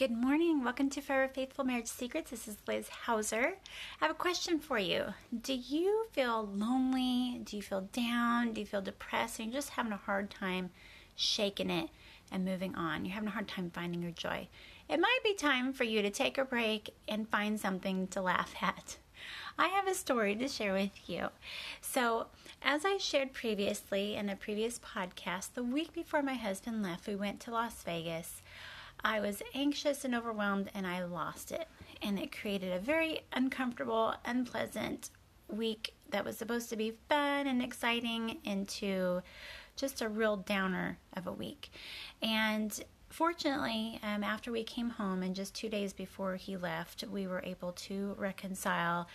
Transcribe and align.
Good 0.00 0.12
morning. 0.12 0.64
Welcome 0.64 0.88
to 0.92 1.02
Forever 1.02 1.30
Faithful 1.30 1.62
Marriage 1.62 1.86
Secrets. 1.86 2.30
This 2.30 2.48
is 2.48 2.56
Liz 2.66 2.88
Hauser. 2.88 3.56
I 4.00 4.06
have 4.06 4.10
a 4.10 4.18
question 4.18 4.58
for 4.58 4.78
you. 4.78 5.04
Do 5.42 5.52
you 5.52 6.06
feel 6.12 6.46
lonely? 6.46 7.42
Do 7.44 7.54
you 7.54 7.60
feel 7.60 7.82
down? 7.92 8.54
Do 8.54 8.62
you 8.62 8.66
feel 8.66 8.80
depressed? 8.80 9.38
And 9.38 9.52
you're 9.52 9.60
just 9.60 9.74
having 9.74 9.92
a 9.92 9.98
hard 9.98 10.30
time 10.30 10.70
shaking 11.16 11.68
it 11.68 11.90
and 12.32 12.46
moving 12.46 12.74
on. 12.76 13.04
You're 13.04 13.12
having 13.12 13.28
a 13.28 13.32
hard 13.32 13.46
time 13.46 13.70
finding 13.74 14.00
your 14.00 14.12
joy. 14.12 14.48
It 14.88 15.00
might 15.00 15.18
be 15.22 15.34
time 15.34 15.74
for 15.74 15.84
you 15.84 16.00
to 16.00 16.08
take 16.08 16.38
a 16.38 16.46
break 16.46 16.94
and 17.06 17.28
find 17.28 17.60
something 17.60 18.06
to 18.06 18.22
laugh 18.22 18.54
at. 18.62 18.96
I 19.58 19.68
have 19.68 19.86
a 19.86 19.92
story 19.92 20.34
to 20.36 20.48
share 20.48 20.72
with 20.72 21.10
you. 21.10 21.28
So, 21.82 22.28
as 22.62 22.86
I 22.86 22.96
shared 22.96 23.34
previously 23.34 24.14
in 24.14 24.30
a 24.30 24.36
previous 24.36 24.78
podcast, 24.78 25.52
the 25.52 25.62
week 25.62 25.92
before 25.92 26.22
my 26.22 26.36
husband 26.36 26.82
left, 26.82 27.06
we 27.06 27.16
went 27.16 27.40
to 27.40 27.50
Las 27.50 27.82
Vegas. 27.82 28.40
I 29.04 29.20
was 29.20 29.42
anxious 29.54 30.04
and 30.04 30.14
overwhelmed, 30.14 30.70
and 30.74 30.86
I 30.86 31.04
lost 31.04 31.52
it. 31.52 31.68
And 32.02 32.18
it 32.18 32.36
created 32.36 32.72
a 32.72 32.78
very 32.78 33.20
uncomfortable, 33.32 34.14
unpleasant 34.24 35.10
week 35.48 35.94
that 36.10 36.24
was 36.24 36.36
supposed 36.36 36.70
to 36.70 36.76
be 36.76 36.96
fun 37.08 37.46
and 37.46 37.62
exciting 37.62 38.38
into 38.44 39.22
just 39.76 40.02
a 40.02 40.08
real 40.08 40.36
downer 40.36 40.98
of 41.16 41.26
a 41.26 41.32
week. 41.32 41.70
And 42.22 42.78
fortunately, 43.08 43.98
um, 44.02 44.22
after 44.22 44.52
we 44.52 44.62
came 44.64 44.90
home 44.90 45.22
and 45.22 45.34
just 45.34 45.54
two 45.54 45.68
days 45.68 45.92
before 45.92 46.36
he 46.36 46.56
left, 46.56 47.04
we 47.10 47.26
were 47.26 47.42
able 47.44 47.72
to 47.72 48.14
reconcile 48.18 49.08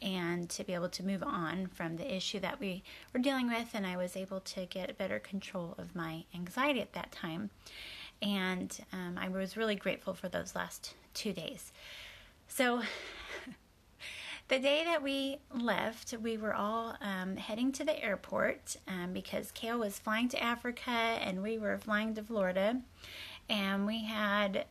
and 0.00 0.48
to 0.50 0.64
be 0.64 0.74
able 0.74 0.88
to 0.90 1.04
move 1.04 1.22
on 1.22 1.66
from 1.66 1.96
the 1.96 2.14
issue 2.14 2.40
that 2.40 2.60
we 2.60 2.82
were 3.12 3.20
dealing 3.20 3.48
with. 3.48 3.70
And 3.74 3.86
I 3.86 3.96
was 3.96 4.16
able 4.16 4.40
to 4.40 4.66
get 4.66 4.96
better 4.98 5.18
control 5.18 5.74
of 5.78 5.94
my 5.94 6.24
anxiety 6.34 6.80
at 6.80 6.92
that 6.92 7.12
time 7.12 7.50
and 8.22 8.78
um, 8.92 9.18
I 9.18 9.28
was 9.28 9.56
really 9.56 9.74
grateful 9.74 10.14
for 10.14 10.28
those 10.28 10.54
last 10.54 10.94
two 11.12 11.32
days. 11.32 11.72
So, 12.46 12.82
the 14.48 14.60
day 14.60 14.84
that 14.84 15.02
we 15.02 15.38
left, 15.52 16.14
we 16.22 16.36
were 16.36 16.54
all 16.54 16.96
um, 17.00 17.36
heading 17.36 17.72
to 17.72 17.84
the 17.84 18.02
airport 18.02 18.76
um, 18.86 19.12
because 19.12 19.50
Kale 19.50 19.78
was 19.78 19.98
flying 19.98 20.28
to 20.28 20.42
Africa 20.42 20.90
and 20.90 21.42
we 21.42 21.58
were 21.58 21.76
flying 21.78 22.14
to 22.14 22.22
Florida, 22.22 22.80
and 23.50 23.86
we 23.86 24.04
had 24.04 24.66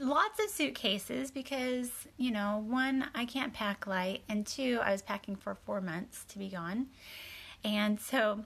lots 0.00 0.38
of 0.42 0.50
suitcases 0.50 1.30
because 1.30 1.90
you 2.16 2.30
know 2.30 2.64
one 2.66 3.08
I 3.14 3.26
can't 3.26 3.52
pack 3.52 3.86
light, 3.86 4.22
and 4.28 4.46
two 4.46 4.80
I 4.82 4.92
was 4.92 5.02
packing 5.02 5.36
for 5.36 5.54
four 5.54 5.82
months 5.82 6.24
to 6.30 6.38
be 6.38 6.48
gone, 6.48 6.86
and 7.62 8.00
so. 8.00 8.44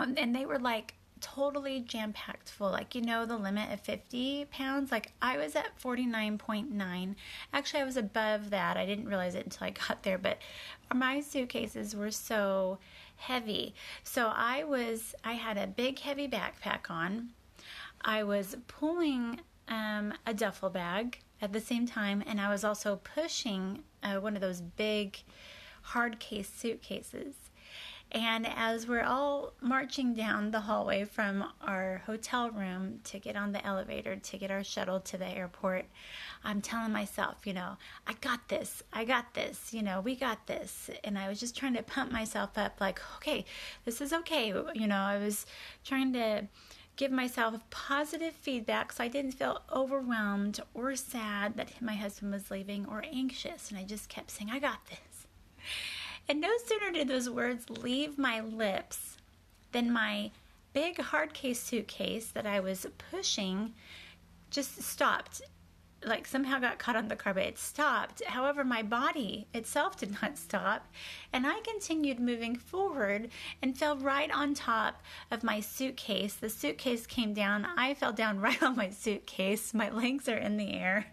Um, 0.00 0.14
and 0.16 0.32
they 0.32 0.46
were 0.46 0.60
like 0.60 0.94
totally 1.20 1.80
jam 1.80 2.12
packed 2.12 2.48
full. 2.50 2.70
Like, 2.70 2.94
you 2.94 3.02
know, 3.02 3.26
the 3.26 3.36
limit 3.36 3.72
of 3.72 3.80
50 3.80 4.46
pounds. 4.50 4.90
Like, 4.90 5.12
I 5.20 5.36
was 5.36 5.56
at 5.56 5.78
49.9. 5.80 7.14
Actually, 7.52 7.80
I 7.80 7.84
was 7.84 7.96
above 7.96 8.50
that. 8.50 8.76
I 8.76 8.86
didn't 8.86 9.08
realize 9.08 9.34
it 9.34 9.44
until 9.44 9.66
I 9.66 9.70
got 9.88 10.02
there, 10.02 10.18
but 10.18 10.38
my 10.94 11.20
suitcases 11.20 11.94
were 11.94 12.10
so 12.10 12.78
heavy. 13.16 13.74
So, 14.02 14.32
I 14.34 14.64
was, 14.64 15.14
I 15.24 15.32
had 15.32 15.56
a 15.56 15.66
big, 15.66 15.98
heavy 15.98 16.28
backpack 16.28 16.90
on. 16.90 17.30
I 18.02 18.22
was 18.22 18.56
pulling 18.66 19.40
um, 19.68 20.14
a 20.26 20.34
duffel 20.34 20.70
bag 20.70 21.20
at 21.40 21.52
the 21.52 21.60
same 21.60 21.86
time, 21.86 22.22
and 22.26 22.40
I 22.40 22.50
was 22.50 22.64
also 22.64 23.00
pushing 23.02 23.84
uh, 24.02 24.16
one 24.16 24.34
of 24.34 24.40
those 24.40 24.60
big 24.60 25.18
hard 25.82 26.18
case 26.18 26.48
suitcases. 26.48 27.34
And 28.10 28.46
as 28.46 28.86
we're 28.86 29.04
all 29.04 29.52
marching 29.60 30.14
down 30.14 30.50
the 30.50 30.60
hallway 30.60 31.04
from 31.04 31.44
our 31.60 32.02
hotel 32.06 32.50
room 32.50 33.00
to 33.04 33.18
get 33.18 33.36
on 33.36 33.52
the 33.52 33.64
elevator 33.66 34.16
to 34.16 34.38
get 34.38 34.50
our 34.50 34.64
shuttle 34.64 35.00
to 35.00 35.18
the 35.18 35.28
airport, 35.28 35.84
I'm 36.42 36.62
telling 36.62 36.92
myself, 36.92 37.46
you 37.46 37.52
know, 37.52 37.76
I 38.06 38.14
got 38.14 38.48
this, 38.48 38.82
I 38.94 39.04
got 39.04 39.34
this, 39.34 39.74
you 39.74 39.82
know, 39.82 40.00
we 40.00 40.16
got 40.16 40.46
this. 40.46 40.88
And 41.04 41.18
I 41.18 41.28
was 41.28 41.38
just 41.38 41.54
trying 41.54 41.74
to 41.74 41.82
pump 41.82 42.10
myself 42.10 42.56
up, 42.56 42.80
like, 42.80 42.98
okay, 43.16 43.44
this 43.84 44.00
is 44.00 44.14
okay. 44.14 44.54
You 44.74 44.86
know, 44.86 44.96
I 44.96 45.18
was 45.18 45.44
trying 45.84 46.14
to 46.14 46.48
give 46.96 47.12
myself 47.12 47.54
positive 47.68 48.34
feedback 48.34 48.92
so 48.92 49.04
I 49.04 49.08
didn't 49.08 49.32
feel 49.32 49.62
overwhelmed 49.70 50.60
or 50.72 50.96
sad 50.96 51.56
that 51.56 51.80
my 51.82 51.94
husband 51.94 52.32
was 52.32 52.50
leaving 52.50 52.86
or 52.86 53.04
anxious. 53.12 53.70
And 53.70 53.78
I 53.78 53.84
just 53.84 54.08
kept 54.08 54.30
saying, 54.30 54.50
I 54.50 54.58
got 54.58 54.78
this. 54.86 55.26
And 56.28 56.40
no 56.40 56.50
sooner 56.66 56.90
did 56.92 57.08
those 57.08 57.30
words 57.30 57.70
leave 57.70 58.18
my 58.18 58.40
lips 58.40 59.16
than 59.72 59.90
my 59.90 60.30
big 60.74 61.00
hard 61.00 61.32
case 61.32 61.60
suitcase 61.60 62.26
that 62.26 62.46
I 62.46 62.60
was 62.60 62.86
pushing 63.10 63.72
just 64.50 64.82
stopped. 64.82 65.40
Like 66.04 66.26
somehow 66.26 66.60
got 66.60 66.78
caught 66.78 66.96
on 66.96 67.08
the 67.08 67.16
carpet. 67.16 67.46
It 67.46 67.58
stopped. 67.58 68.22
However, 68.24 68.62
my 68.62 68.82
body 68.82 69.48
itself 69.54 69.96
did 69.96 70.20
not 70.22 70.38
stop. 70.46 70.86
And 71.32 71.46
I 71.46 71.60
continued 71.60 72.20
moving 72.20 72.54
forward 72.56 73.30
and 73.62 73.76
fell 73.76 73.96
right 73.96 74.30
on 74.30 74.54
top 74.54 75.02
of 75.30 75.42
my 75.42 75.60
suitcase. 75.60 76.34
The 76.34 76.50
suitcase 76.50 77.06
came 77.06 77.32
down. 77.32 77.66
I 77.76 77.94
fell 77.94 78.12
down 78.12 78.38
right 78.42 78.62
on 78.62 78.76
my 78.76 78.90
suitcase. 78.90 79.72
My 79.72 79.88
legs 79.90 80.28
are 80.28 80.36
in 80.36 80.58
the 80.58 80.74
air. 80.74 81.06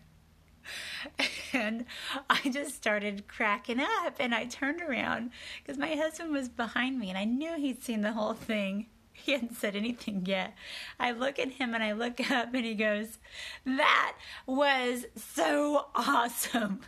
and 1.54 1.86
I 2.30 2.50
just 2.50 2.76
started 2.76 3.28
cracking 3.28 3.80
up 3.80 4.16
and 4.20 4.34
I 4.34 4.46
turned 4.46 4.82
around 4.82 5.32
because 5.62 5.78
my 5.78 5.96
husband 5.96 6.32
was 6.32 6.50
behind 6.50 7.00
me 7.00 7.10
and 7.10 7.18
I 7.18 7.26
knew 7.26 7.56
he'd 7.56 7.84
seen 7.84 8.02
the 8.02 8.14
whole 8.14 8.34
thing. 8.34 8.88
He 9.18 9.32
hadn't 9.32 9.56
said 9.56 9.78
anything 9.78 10.26
yet. 10.26 10.54
I 11.00 11.12
look 11.12 11.40
at 11.40 11.52
him 11.52 11.74
and 11.74 11.82
I 11.82 11.94
look 11.94 12.20
up 12.32 12.54
and 12.54 12.66
he 12.66 12.76
goes, 12.76 13.18
That 13.64 14.18
was 14.46 15.06
so 15.16 15.88
awesome. 15.96 16.82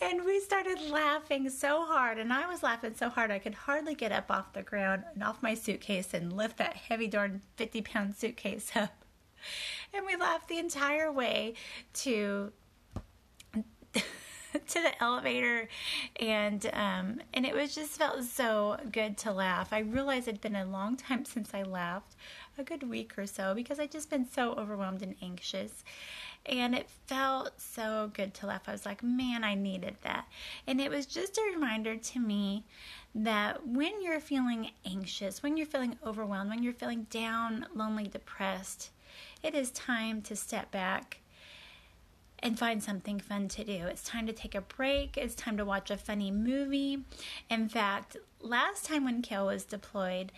And 0.00 0.24
we 0.24 0.40
started 0.40 0.80
laughing 0.80 1.48
so 1.50 1.84
hard, 1.84 2.18
and 2.18 2.32
I 2.32 2.46
was 2.46 2.62
laughing 2.62 2.94
so 2.94 3.08
hard 3.08 3.30
I 3.30 3.38
could 3.38 3.54
hardly 3.54 3.94
get 3.94 4.12
up 4.12 4.30
off 4.30 4.52
the 4.52 4.62
ground 4.62 5.04
and 5.14 5.24
off 5.24 5.42
my 5.42 5.54
suitcase 5.54 6.12
and 6.14 6.32
lift 6.32 6.58
that 6.58 6.76
heavy 6.76 7.08
darn 7.08 7.42
50 7.56 7.82
pound 7.82 8.14
suitcase 8.14 8.72
up. 8.74 9.04
And 9.92 10.06
we 10.06 10.16
laughed 10.16 10.48
the 10.48 10.58
entire 10.58 11.10
way 11.10 11.54
to 11.94 12.52
to 14.52 14.82
the 14.82 15.02
elevator 15.02 15.68
and 16.20 16.66
um, 16.72 17.20
and 17.32 17.46
it 17.46 17.54
was 17.54 17.74
just 17.74 17.98
felt 17.98 18.22
so 18.24 18.76
good 18.90 19.16
to 19.18 19.32
laugh. 19.32 19.72
I 19.72 19.80
realized 19.80 20.28
it'd 20.28 20.40
been 20.40 20.56
a 20.56 20.64
long 20.64 20.96
time 20.96 21.24
since 21.26 21.54
I 21.54 21.62
laughed, 21.62 22.14
a 22.58 22.62
good 22.62 22.88
week 22.88 23.16
or 23.18 23.26
so, 23.26 23.54
because 23.54 23.80
I'd 23.80 23.90
just 23.90 24.10
been 24.10 24.28
so 24.28 24.52
overwhelmed 24.52 25.02
and 25.02 25.14
anxious. 25.22 25.84
And 26.44 26.74
it 26.74 26.90
felt 27.06 27.60
so 27.60 28.10
good 28.14 28.34
to 28.34 28.46
laugh. 28.48 28.62
I 28.66 28.72
was 28.72 28.84
like, 28.84 29.02
man, 29.02 29.44
I 29.44 29.54
needed 29.54 29.96
that. 30.02 30.26
And 30.66 30.80
it 30.80 30.90
was 30.90 31.06
just 31.06 31.38
a 31.38 31.52
reminder 31.54 31.96
to 31.96 32.18
me 32.18 32.64
that 33.14 33.64
when 33.64 34.02
you're 34.02 34.18
feeling 34.18 34.70
anxious, 34.84 35.42
when 35.42 35.56
you're 35.56 35.66
feeling 35.66 35.98
overwhelmed, 36.04 36.50
when 36.50 36.64
you're 36.64 36.72
feeling 36.72 37.06
down, 37.10 37.66
lonely, 37.74 38.08
depressed, 38.08 38.90
it 39.42 39.54
is 39.54 39.70
time 39.70 40.20
to 40.22 40.34
step 40.34 40.72
back 40.72 41.18
and 42.42 42.58
find 42.58 42.82
something 42.82 43.20
fun 43.20 43.48
to 43.48 43.64
do. 43.64 43.86
It's 43.86 44.02
time 44.02 44.26
to 44.26 44.32
take 44.32 44.54
a 44.54 44.60
break. 44.60 45.16
It's 45.16 45.34
time 45.34 45.56
to 45.58 45.64
watch 45.64 45.90
a 45.90 45.96
funny 45.96 46.30
movie. 46.30 47.04
In 47.48 47.68
fact, 47.68 48.16
last 48.40 48.84
time 48.84 49.04
when 49.04 49.22
Kale 49.22 49.46
was 49.46 49.64
deployed, 49.64 50.32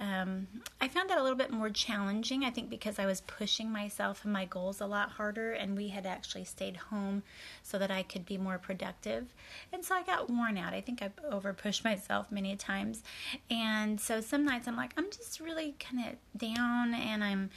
um, 0.00 0.46
I 0.80 0.88
found 0.88 1.10
that 1.10 1.18
a 1.18 1.22
little 1.22 1.36
bit 1.36 1.50
more 1.50 1.68
challenging. 1.68 2.42
I 2.42 2.50
think 2.50 2.70
because 2.70 2.98
I 2.98 3.04
was 3.04 3.20
pushing 3.20 3.70
myself 3.70 4.24
and 4.24 4.32
my 4.32 4.46
goals 4.46 4.80
a 4.80 4.86
lot 4.86 5.10
harder, 5.10 5.52
and 5.52 5.76
we 5.76 5.88
had 5.88 6.06
actually 6.06 6.44
stayed 6.44 6.76
home 6.76 7.22
so 7.62 7.78
that 7.78 7.90
I 7.90 8.02
could 8.02 8.24
be 8.24 8.38
more 8.38 8.56
productive. 8.56 9.34
And 9.70 9.84
so 9.84 9.94
I 9.94 10.02
got 10.02 10.30
worn 10.30 10.56
out. 10.56 10.72
I 10.72 10.80
think 10.80 11.02
I 11.02 11.10
over 11.30 11.52
pushed 11.52 11.84
myself 11.84 12.32
many 12.32 12.56
times. 12.56 13.02
And 13.50 14.00
so 14.00 14.22
some 14.22 14.46
nights 14.46 14.66
I'm 14.66 14.76
like, 14.76 14.94
I'm 14.96 15.10
just 15.10 15.38
really 15.38 15.74
kind 15.78 16.08
of 16.08 16.38
down 16.38 16.94
and 16.94 17.22
I'm 17.22 17.50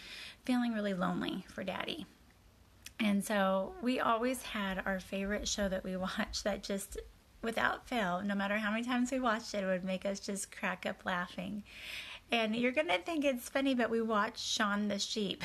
feeling 0.44 0.74
really 0.74 0.94
lonely 0.94 1.46
for 1.48 1.64
daddy. 1.64 2.06
And 3.04 3.24
so 3.24 3.74
we 3.82 4.00
always 4.00 4.42
had 4.42 4.82
our 4.86 5.02
favorite 5.02 5.46
show 5.46 5.68
that 5.68 5.84
we 5.84 5.98
watched 5.98 6.46
that 6.46 6.64
just, 6.64 6.98
without 7.42 7.86
fail, 7.86 8.22
no 8.24 8.34
matter 8.34 8.58
how 8.58 8.72
many 8.72 8.84
times 8.84 9.12
we 9.12 9.20
watched 9.20 9.54
it, 9.54 9.64
it 9.64 9.68
would 9.68 9.84
make 9.84 10.06
us 10.06 10.22
just 10.22 10.56
crack 10.56 10.86
up 10.86 11.06
laughing. 11.06 11.64
And 12.32 12.56
you're 12.56 12.72
going 12.72 12.88
to 12.88 13.00
think 13.00 13.26
it's 13.26 13.50
funny, 13.50 13.76
but 13.76 13.90
we 13.90 14.02
watched 14.02 14.40
Shaun 14.40 14.88
the 14.88 15.00
Sheep. 15.00 15.44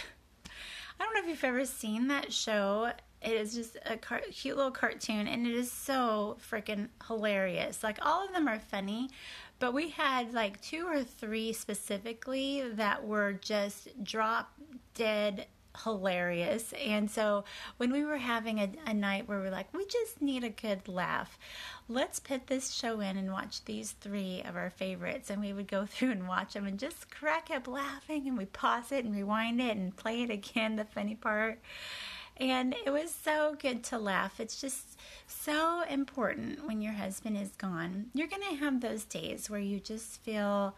I 1.00 1.05
don't 1.05 1.14
know 1.14 1.20
if 1.22 1.28
you've 1.28 1.44
ever 1.44 1.64
seen 1.64 2.06
that 2.08 2.32
show. 2.32 2.93
It 3.20 3.32
is 3.32 3.55
just 3.55 3.76
a 3.84 3.96
car- 3.96 4.22
cute 4.31 4.56
little 4.56 4.70
cartoon, 4.70 5.26
and 5.26 5.44
it 5.44 5.52
is 5.52 5.70
so 5.70 6.38
freaking 6.50 6.88
hilarious. 7.08 7.82
Like, 7.82 7.99
all 8.00 8.25
of 8.25 8.32
them 8.32 8.46
are 8.46 8.60
funny, 8.60 9.10
but 9.58 9.75
we 9.75 9.88
had 9.88 10.32
like 10.32 10.60
two 10.60 10.87
or 10.87 11.02
three 11.02 11.52
specifically 11.52 12.62
that 12.75 13.05
were 13.05 13.32
just 13.32 14.05
drop 14.05 14.52
dead 14.94 15.46
hilarious. 15.85 16.73
And 16.75 17.11
so 17.11 17.45
when 17.77 17.93
we 17.93 18.05
were 18.05 18.19
having 18.19 18.59
a, 18.59 18.71
a, 18.87 18.95
night 18.95 19.29
where 19.29 19.39
we're 19.39 19.51
like, 19.51 19.73
we 19.73 19.85
just 19.87 20.21
need 20.21 20.45
a 20.45 20.49
good 20.49 20.89
laugh, 20.89 21.39
let's 21.89 22.21
put 22.21 22.47
this 22.47 22.73
show 22.73 23.01
in 23.01 23.17
and 23.17 23.33
watch 23.33 23.65
these 23.65 23.93
three 23.93 24.43
of 24.47 24.57
our 24.57 24.71
favorites. 24.71 25.31
And 25.31 25.41
we 25.41 25.53
would 25.53 25.69
go 25.69 25.87
through 25.87 26.11
and 26.11 26.29
watch 26.29 26.55
them 26.55 26.67
and 26.67 26.79
just 26.79 27.11
crack 27.11 27.51
up 27.51 27.69
laughing. 27.69 28.27
And 28.29 28.39
we 28.39 28.47
pause 28.47 28.93
it 28.93 29.05
and 29.05 29.15
rewind 29.15 29.61
it 29.61 29.77
and 29.77 29.97
play 29.97 30.23
it 30.23 30.31
again, 30.31 30.77
the 30.77 30.85
funny 30.85 31.15
part. 31.15 31.61
And 32.37 32.75
it 32.87 32.91
was 32.91 33.13
so 33.13 33.57
good 33.61 33.83
to 33.85 33.99
laugh. 33.99 34.39
It's 34.39 34.61
just 34.61 34.97
so 35.27 35.83
important 35.91 36.67
when 36.67 36.81
your 36.81 36.93
husband 36.93 37.37
is 37.37 37.51
gone. 37.59 38.07
You're 38.15 38.29
going 38.29 38.43
to 38.49 38.57
have 38.57 38.81
those 38.81 39.05
days 39.05 39.51
where 39.51 39.61
you 39.61 39.81
just 39.81 40.23
feel 40.23 40.77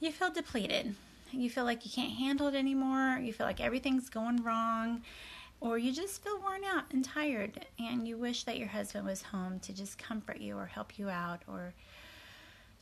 you 0.00 0.12
feel 0.12 0.30
depleted. 0.30 0.94
You 1.30 1.50
feel 1.50 1.64
like 1.64 1.84
you 1.84 1.90
can't 1.90 2.12
handle 2.12 2.48
it 2.48 2.54
anymore. 2.54 3.18
You 3.22 3.32
feel 3.32 3.46
like 3.46 3.60
everything's 3.60 4.08
going 4.08 4.42
wrong 4.42 5.02
or 5.60 5.78
you 5.78 5.92
just 5.92 6.22
feel 6.22 6.38
worn 6.40 6.64
out 6.64 6.84
and 6.92 7.04
tired 7.04 7.66
and 7.78 8.06
you 8.06 8.16
wish 8.16 8.44
that 8.44 8.58
your 8.58 8.68
husband 8.68 9.06
was 9.06 9.22
home 9.22 9.58
to 9.60 9.72
just 9.72 9.98
comfort 9.98 10.40
you 10.40 10.56
or 10.56 10.66
help 10.66 10.98
you 10.98 11.08
out 11.08 11.42
or 11.48 11.74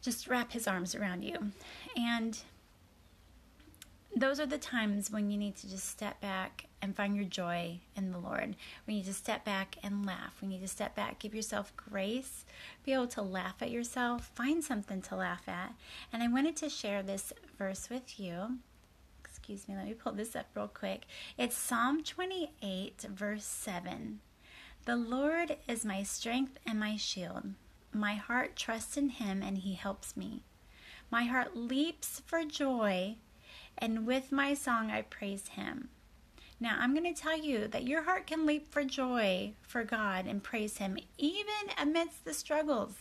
just 0.03 0.29
wrap 0.29 0.53
his 0.53 0.69
arms 0.69 0.95
around 0.95 1.23
you. 1.23 1.53
And 1.97 2.39
those 4.15 4.41
are 4.41 4.47
the 4.47 4.59
times 4.59 5.11
when 5.11 5.31
you 5.31 5.37
need 5.37 5.57
to 5.57 5.69
just 5.69 5.89
step 5.89 6.21
back 6.21 6.67
and 6.83 6.95
find 6.95 7.17
your 7.17 7.25
joy 7.25 7.81
in 7.97 8.13
the 8.13 8.19
Lord. 8.19 8.57
We 8.87 8.97
need 8.97 9.07
to 9.07 9.15
step 9.15 9.45
back 9.45 9.77
and 9.83 10.07
laugh. 10.07 10.37
We 10.41 10.49
need 10.49 10.61
to 10.61 10.69
step 10.69 10.95
back, 10.95 11.19
give 11.19 11.35
yourself 11.35 11.75
grace, 11.77 12.45
be 12.85 12.93
able 12.93 13.09
to 13.09 13.23
laugh 13.23 13.57
at 13.61 13.71
yourself, 13.71 14.31
find 14.35 14.63
something 14.63 15.03
to 15.03 15.17
laugh 15.17 15.49
at. 15.49 15.75
And 16.13 16.23
I 16.23 16.29
wanted 16.29 16.57
to 16.57 16.69
share 16.69 17.03
this 17.03 17.33
verse 17.59 17.89
with 17.91 18.19
you. 18.19 18.59
Excuse 19.25 19.69
me, 19.69 19.77
let 19.77 19.87
me 19.87 19.95
pull 19.95 20.13
this 20.13 20.35
up 20.37 20.47
real 20.55 20.69
quick. 20.69 21.07
It's 21.37 21.57
Psalm 21.57 22.03
28, 22.03 23.07
verse 23.11 23.45
7. 23.45 24.21
The 24.85 24.97
Lord 24.97 25.57
is 25.67 25.85
my 25.85 26.03
strength 26.03 26.59
and 26.67 26.79
my 26.79 26.97
shield. 26.97 27.55
My 27.93 28.15
heart 28.15 28.57
trusts 28.57 28.97
in 28.97 29.09
him 29.09 29.43
and 29.43 29.59
he 29.59 29.75
helps 29.75 30.17
me. 30.17 30.43
My 31.11 31.25
heart 31.25 31.57
leaps 31.57 32.23
for 32.27 32.45
joy 32.45 33.17
and 33.79 34.07
with 34.07 34.33
my 34.33 34.55
song 34.55 34.91
I 34.91 35.03
praise 35.03 35.49
Him. 35.49 35.89
Now, 36.59 36.77
I'm 36.79 36.95
going 36.95 37.13
to 37.13 37.21
tell 37.21 37.37
you 37.37 37.69
that 37.69 37.87
your 37.87 38.03
heart 38.03 38.27
can 38.27 38.47
leap 38.47 38.73
for 38.73 38.83
joy 38.83 39.53
for 39.61 39.85
God 39.85 40.27
and 40.27 40.43
praise 40.43 40.79
Him, 40.79 40.97
even 41.19 41.45
amidst 41.79 42.25
the 42.25 42.33
struggles, 42.33 42.95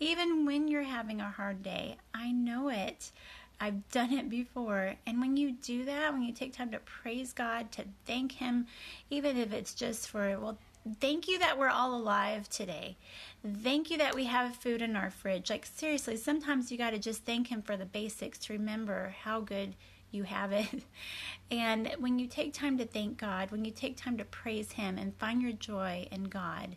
even 0.00 0.44
when 0.44 0.66
you're 0.66 0.82
having 0.82 1.20
a 1.20 1.30
hard 1.30 1.62
day. 1.62 1.96
I 2.12 2.32
know 2.32 2.68
it. 2.68 3.12
I've 3.60 3.88
done 3.90 4.12
it 4.12 4.30
before. 4.30 4.94
And 5.06 5.20
when 5.20 5.36
you 5.36 5.52
do 5.52 5.84
that, 5.84 6.12
when 6.12 6.22
you 6.22 6.32
take 6.32 6.54
time 6.54 6.70
to 6.70 6.78
praise 6.78 7.32
God, 7.34 7.70
to 7.72 7.84
thank 8.06 8.32
Him, 8.32 8.66
even 9.10 9.36
if 9.36 9.52
it's 9.52 9.74
just 9.74 10.08
for, 10.08 10.38
well, 10.40 10.58
thank 10.98 11.28
you 11.28 11.38
that 11.40 11.58
we're 11.58 11.68
all 11.68 11.94
alive 11.94 12.48
today. 12.48 12.96
Thank 13.62 13.90
you 13.90 13.98
that 13.98 14.14
we 14.14 14.24
have 14.24 14.56
food 14.56 14.80
in 14.80 14.96
our 14.96 15.10
fridge. 15.10 15.50
Like, 15.50 15.66
seriously, 15.66 16.16
sometimes 16.16 16.72
you 16.72 16.78
got 16.78 16.90
to 16.90 16.98
just 16.98 17.26
thank 17.26 17.48
Him 17.48 17.60
for 17.60 17.76
the 17.76 17.84
basics 17.84 18.38
to 18.38 18.54
remember 18.54 19.14
how 19.22 19.40
good 19.40 19.74
you 20.10 20.24
have 20.24 20.52
it. 20.52 20.68
And 21.52 21.92
when 21.98 22.20
you 22.20 22.28
take 22.28 22.54
time 22.54 22.78
to 22.78 22.86
thank 22.86 23.18
God, 23.18 23.50
when 23.50 23.64
you 23.64 23.72
take 23.72 23.96
time 23.96 24.16
to 24.18 24.24
praise 24.24 24.70
Him 24.70 24.98
and 24.98 25.16
find 25.16 25.42
your 25.42 25.50
joy 25.50 26.06
in 26.12 26.24
God, 26.24 26.76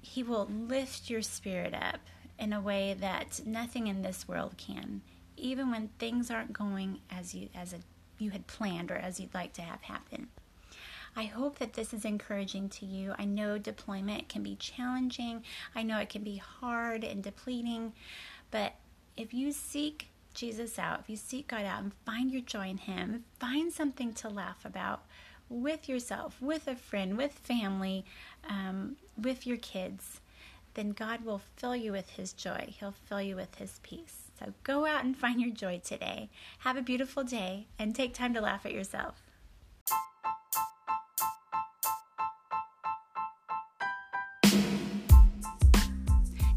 He 0.00 0.22
will 0.22 0.46
lift 0.46 1.10
your 1.10 1.22
spirit 1.22 1.74
up 1.74 1.98
in 2.38 2.52
a 2.52 2.60
way 2.60 2.94
that 3.00 3.40
nothing 3.44 3.88
in 3.88 4.02
this 4.02 4.28
world 4.28 4.54
can, 4.56 5.02
even 5.38 5.70
when 5.70 5.88
things 5.98 6.30
aren't 6.30 6.52
going 6.52 7.00
as 7.10 7.34
you 7.34 7.48
as 7.54 7.72
a, 7.72 7.78
you 8.18 8.30
had 8.30 8.46
planned 8.46 8.90
or 8.90 8.96
as 8.96 9.20
you'd 9.20 9.34
like 9.34 9.52
to 9.54 9.62
have 9.62 9.82
happen. 9.82 10.28
I 11.16 11.24
hope 11.24 11.58
that 11.58 11.72
this 11.72 11.92
is 11.92 12.04
encouraging 12.04 12.68
to 12.70 12.86
you. 12.86 13.14
I 13.18 13.24
know 13.24 13.58
deployment 13.58 14.28
can 14.28 14.42
be 14.42 14.56
challenging. 14.56 15.42
I 15.74 15.82
know 15.82 15.98
it 15.98 16.10
can 16.10 16.22
be 16.22 16.36
hard 16.36 17.02
and 17.02 17.22
depleting, 17.22 17.92
but 18.50 18.74
if 19.16 19.34
you 19.34 19.50
seek 19.50 20.08
Jesus 20.34 20.78
out, 20.78 21.00
if 21.00 21.10
you 21.10 21.16
seek 21.16 21.48
God 21.48 21.64
out 21.64 21.82
and 21.82 21.92
find 22.06 22.30
your 22.30 22.42
joy 22.42 22.68
in 22.68 22.78
Him, 22.78 23.24
find 23.40 23.72
something 23.72 24.12
to 24.14 24.28
laugh 24.28 24.64
about 24.64 25.02
with 25.48 25.88
yourself, 25.88 26.40
with 26.40 26.68
a 26.68 26.76
friend, 26.76 27.16
with 27.16 27.32
family, 27.32 28.04
um, 28.48 28.96
with 29.20 29.46
your 29.46 29.56
kids, 29.56 30.20
then 30.78 30.90
God 30.92 31.24
will 31.24 31.40
fill 31.56 31.74
you 31.74 31.90
with 31.90 32.10
His 32.10 32.32
joy. 32.32 32.72
He'll 32.78 32.94
fill 33.08 33.20
you 33.20 33.34
with 33.34 33.56
His 33.56 33.80
peace. 33.82 34.30
So 34.38 34.52
go 34.62 34.86
out 34.86 35.04
and 35.04 35.16
find 35.16 35.40
your 35.40 35.50
joy 35.50 35.80
today. 35.84 36.30
Have 36.60 36.76
a 36.76 36.82
beautiful 36.82 37.24
day 37.24 37.66
and 37.80 37.96
take 37.96 38.14
time 38.14 38.32
to 38.34 38.40
laugh 38.40 38.64
at 38.64 38.72
yourself. 38.72 39.16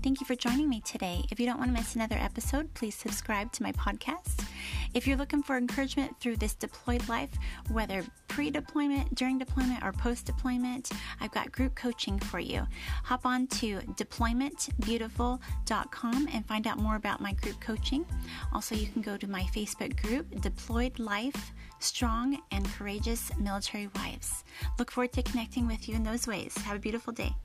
Thank 0.04 0.20
you 0.20 0.28
for 0.28 0.36
joining 0.36 0.70
me 0.70 0.82
today. 0.82 1.24
If 1.32 1.40
you 1.40 1.48
don't 1.48 1.58
want 1.58 1.74
to 1.74 1.80
miss 1.80 1.96
another 1.96 2.18
episode, 2.18 2.72
please 2.76 2.94
subscribe 2.94 3.52
to 3.54 3.64
my 3.64 3.72
podcast. 3.72 4.46
If 4.94 5.08
you're 5.08 5.18
looking 5.18 5.42
for 5.42 5.58
encouragement 5.58 6.20
through 6.20 6.36
this 6.36 6.54
deployed 6.54 7.10
life, 7.10 7.32
whether 7.70 8.04
pre 8.32 8.50
deployment, 8.50 9.14
during 9.14 9.38
deployment, 9.38 9.84
or 9.84 9.92
post 9.92 10.26
deployment, 10.26 10.90
I've 11.20 11.32
got 11.32 11.52
group 11.52 11.76
coaching 11.76 12.18
for 12.18 12.40
you. 12.40 12.66
Hop 13.04 13.26
on 13.26 13.48
to 13.48 13.80
deploymentbeautiful.com 13.80 16.30
and 16.34 16.46
find 16.46 16.66
out 16.66 16.78
more 16.78 16.96
about 16.96 17.20
my 17.20 17.34
group 17.34 17.60
coaching. 17.60 18.06
Also, 18.54 18.74
you 18.74 18.88
can 18.88 19.02
go 19.02 19.18
to 19.18 19.30
my 19.30 19.44
Facebook 19.54 20.02
group, 20.02 20.40
Deployed 20.40 20.98
Life 20.98 21.52
Strong 21.80 22.42
and 22.52 22.66
Courageous 22.74 23.38
Military 23.38 23.90
Wives. 23.96 24.46
Look 24.80 24.92
forward 24.92 25.12
to 25.14 25.24
connecting 25.24 25.68
with 25.68 25.90
you 25.90 25.96
in 25.96 26.04
those 26.04 26.26
ways. 26.26 26.58
Have 26.60 26.78
a 26.78 26.80
beautiful 26.80 27.12
day. 27.12 27.36